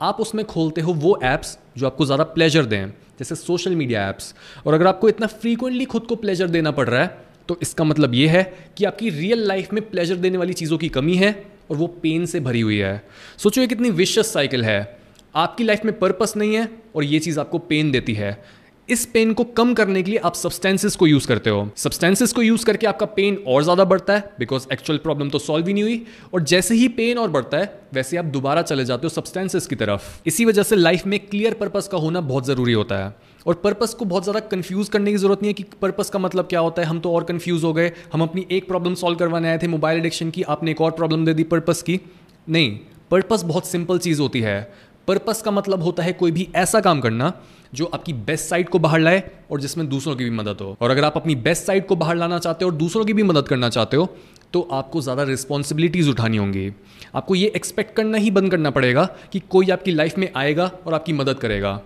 आप 0.00 0.20
उसमें 0.20 0.44
खोलते 0.46 0.80
हो 0.80 0.92
वो 0.94 1.18
ऐप्स 1.24 1.56
जो 1.78 1.86
आपको 1.86 2.04
ज़्यादा 2.06 2.24
प्लेजर 2.26 2.64
दें, 2.64 2.86
जैसे 3.18 3.34
सोशल 3.34 3.74
मीडिया 3.76 4.08
ऐप्स 4.08 4.34
और 4.66 4.74
अगर 4.74 4.86
आपको 4.86 5.08
इतना 5.08 5.26
फ्रीक्वेंटली 5.26 5.84
खुद 5.86 6.02
को 6.02 6.16
प्लेजर 6.16 6.48
देना 6.48 6.70
पड़ 6.70 6.88
रहा 6.88 7.02
है 7.02 7.18
तो 7.48 7.58
इसका 7.62 7.84
मतलब 7.84 8.14
ये 8.14 8.28
है 8.28 8.42
कि 8.76 8.84
आपकी 8.84 9.10
रियल 9.10 9.46
लाइफ 9.46 9.72
में 9.72 9.82
प्लेजर 9.90 10.16
देने 10.18 10.38
वाली 10.38 10.52
चीज़ों 10.52 10.78
की 10.78 10.88
कमी 10.90 11.16
है 11.16 11.32
और 11.70 11.76
वो 11.76 11.86
पेन 12.02 12.26
से 12.26 12.40
भरी 12.40 12.60
हुई 12.60 12.76
है। 12.76 13.02
सोचो 13.38 13.60
ये 13.60 13.66
कितनी 13.66 13.90
विशस 13.92 14.32
साइकिल 14.32 14.64
है। 14.64 14.99
आपकी 15.34 15.64
लाइफ 15.64 15.84
में 15.84 15.98
पर्पस 15.98 16.32
नहीं 16.36 16.54
है 16.54 16.68
और 16.96 17.04
ये 17.04 17.18
चीज़ 17.18 17.38
आपको 17.40 17.58
पेन 17.58 17.90
देती 17.90 18.14
है। 18.14 18.42
इस 18.88 19.04
पेन 19.06 19.32
को 19.32 19.44
कम 19.46 19.72
करने 19.74 20.02
के 20.02 20.10
लिए 20.10 20.18
आप 20.18 20.34
सब्सटेंसेस 20.34 20.96
को 20.96 21.06
यूज़ 21.06 21.26
करते 21.28 21.50
हो। 21.50 21.68
सब्सटेंसेस 21.76 22.32
को 22.32 22.42
यूज़ 22.42 22.64
करके 22.66 22.86
आपका 22.86 23.06
पेन 23.08 23.36
और 23.46 23.62
ज़्यादा 23.62 23.84
बढ़ता 23.84 24.14
है 24.14 24.32
बिकॉज़ 24.38 24.66
एक्चुअल 24.72 24.98
प्रॉब्लम 24.98 25.30
तो 25.30 25.38
सॉल्व 25.38 25.66
ही 25.66 25.72
नहीं 25.72 25.82
हुई। 25.82 26.02
और 26.34 26.42
जैसे 26.42 26.74
ही 26.74 26.88
पेन 26.88 27.18
और 27.18 27.30
बढ़ता 27.30 27.58
है, 27.58 27.80
वैसे 27.94 28.16
आप 28.16 28.24
दोबारा 28.26 28.62
चले 28.62 28.84
जाते 28.84 29.06
हो 29.06 29.08
सब्सटेंसेस 29.08 29.66
की 29.66 29.76
तरफ़। 29.76 30.20
इसी 30.26 30.44
वजह 30.44 30.62
से 30.62 30.76
लाइफ 30.76 31.06
में 31.06 31.18
क्लियर 31.20 31.54
पर्पस 31.54 31.88
का 31.88 31.98
होना 31.98 32.20
बहुत 32.22 32.46
ज़रूरी 32.46 32.72
होता 32.72 32.98
है। 32.98 33.14
और 33.46 33.54
पर्पस 33.54 33.94
को 33.94 34.04
बहुत 34.04 34.22
ज़्यादा 34.22 34.40
कंफ्यूज 34.48 34.88
करने 34.88 35.10
की 35.10 35.18
ज़रूरत 35.18 35.42
नहीं 35.42 35.50
है 35.50 35.54
कि 35.54 35.64
पर्पस 35.82 36.10
का 36.10 36.18
मतलब 36.18 36.46
क्या 36.46 36.60
होता 36.60 36.82
है। 36.82 36.88
हम 36.88 37.00
तो 37.00 37.12
और 37.12 37.24
कंफ्यूज 37.24 37.64
हो 37.64 37.72
गए। 37.72 37.92
हम 38.12 38.22
अपनी 38.22 38.46
एक 38.50 38.68
प्रॉब्लम 38.68 38.94
सॉल्व 38.94 39.18
करवाने 39.18 39.48
आए 39.48 39.58
थे 39.58 39.66
मोबाइल 39.68 39.98
एडिक्शन 39.98 40.30
की, 40.30 40.42
आपने 40.42 40.70
एक 40.70 40.80
और 40.80 40.90
प्रॉब्लम 40.90 41.24
दे 41.24 41.34
दी 41.34 41.42
पर्पस 41.44 41.82
की। 41.82 42.00
नहीं 42.46 42.78
पर्पस 43.10 43.42
बहुत 43.42 43.66
सिंपल 43.66 43.98
चीज़ 43.98 44.20
होती 44.20 44.40
है। 44.40 44.72
पर्पस 45.10 45.42
का 45.42 45.50
मतलब 45.50 45.82
होता 45.82 46.02
है 46.02 46.12
कोई 46.14 46.30
भी 46.30 46.48
ऐसा 46.56 46.80
काम 46.80 47.00
करना 47.00 47.32
जो 47.74 47.84
आपकी 47.86 48.12
बेस्ट 48.24 48.44
साइड 48.44 48.68
को 48.68 48.78
बाहर 48.78 49.00
लाए 49.00 49.22
और 49.50 49.60
जिसमें 49.60 49.88
दूसरों 49.88 50.14
की 50.16 50.24
भी 50.24 50.30
मदद 50.32 50.60
हो। 50.60 50.76
और 50.80 50.90
अगर 50.90 51.04
आप 51.04 51.16
अपनी 51.16 51.34
बेस्ट 51.42 51.64
साइड 51.64 51.86
को 51.86 51.96
बाहर 51.96 52.16
लाना 52.16 52.38
चाहते 52.38 52.64
हो 52.64 52.70
और 52.70 52.76
दूसरों 52.78 53.04
की 53.04 53.12
भी 53.12 53.22
मदद 53.22 53.48
करना 53.48 53.68
चाहते 53.68 53.96
हो 53.96 54.08
तो 54.52 54.60
आपको 54.72 55.00
ज़्यादा 55.00 55.22
रिस्पॉन्सिबिलिटीज़ 55.24 56.08
उठानी 56.10 56.36
होंगी। 56.36 56.70
आपको 57.14 57.34
ये 57.34 57.52
एक्सपेक्ट 57.56 57.94
करना 57.96 58.18
ही 58.18 58.30
बंद 58.30 58.50
करना 58.50 58.70
पड़ेगा 58.70 59.04
कि 59.32 59.40
कोई 59.50 59.70
आपकी 59.70 59.92
लाइफ 59.92 60.18
में 60.18 60.28
आएगा 60.36 60.70
और 60.86 60.94
आपकी 60.94 61.12
मदद 61.12 61.38
करेगा। 61.38 61.80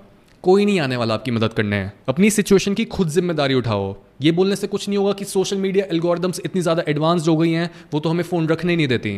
कोई 0.45 0.65
नहीं 0.65 0.81
आने 0.81 0.97
वाला 0.97 1.15
आपकी 1.15 1.31
मदद 1.31 1.53
करने। 1.53 1.77
है 1.77 1.93
अपनी 2.09 2.31
सिचुएशन 2.31 2.75
की 2.75 2.85
खुद 2.87 3.09
ज़िम्मेदारी 3.11 3.55
उठाओ। 3.55 3.95
ये 4.23 4.33
बोलने 4.33 4.57
से 4.57 4.67
कुछ 4.67 4.89
नहीं 4.89 4.99
होगा 4.99 5.13
कि 5.13 5.25
सोशल 5.27 5.57
मीडिया 5.59 5.87
एल्गोरिदम्स 5.93 6.41
इतनी 6.45 6.63
ज़्यादा 6.63 6.83
एडवांस्ड 6.89 7.29
हो 7.29 7.37
गई 7.37 7.51
हैं, 7.51 7.71
वो 7.93 8.01
तो 8.01 8.09
हमें 8.09 8.25
फ़ोन 8.25 8.49
रखने 8.49 8.77
नहीं 8.77 8.89
देती। 8.89 9.13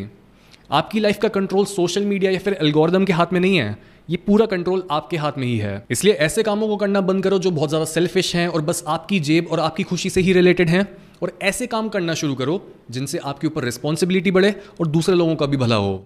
आपकी 0.71 1.01
लाइफ 1.01 1.19
का 1.19 1.29
कंट्रोल 1.29 1.65
सोशल 1.67 2.05
मीडिया 2.05 2.31
या 2.31 2.39
फिर 2.39 2.55
एल्गोरिदम 2.55 3.05
के 3.05 3.13
हाथ 3.13 3.33
में 3.33 3.39
नहीं 3.41 3.57
है, 3.57 3.77
ये 4.09 4.17
पूरा 4.17 4.47
कंट्रोल 4.47 4.83
आपके 4.91 5.17
हाथ 5.17 5.39
में 5.39 5.47
ही 5.47 5.57
है। 5.59 5.85
इसलिए 5.91 6.15
ऐसे 6.15 6.43
कामों 6.43 6.69
को 6.69 6.77
करना 6.77 7.01
बंद 7.03 7.23
करो 7.25 7.39
जो 7.39 7.51
बहुत 7.51 7.69
ज़्यादा 7.69 7.85
सेल्फिश 7.87 8.35
हैं 8.37 8.47
और 8.49 8.63
बस 8.63 8.83
आपकी 8.89 9.21
जेब 9.21 9.49
और 9.53 9.61
आपकी 9.61 9.83
खुशी 9.83 10.11
से 10.11 10.21
ही 10.21 10.33
रिलेटेड 10.33 10.69
हैं। 10.69 10.87
और 11.23 11.33
ऐसे 11.43 11.67
काम 11.67 11.89
करना 11.89 12.15
शुरू 12.15 12.35
करो 12.35 12.61
जिनसे 12.91 13.19
आपके 13.21 13.47
ऊपर 13.47 13.65
रिस्पॉन्सिबिलिटी 13.65 14.31
बढ़े 14.31 14.55
और 14.81 14.87
दूसरे 14.89 15.15
लोगों 15.15 15.37
का 15.37 15.47
भी 15.47 15.57
भला 15.57 15.77
हो। 15.77 16.05